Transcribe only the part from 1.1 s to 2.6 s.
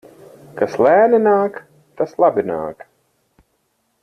nāk, tas labi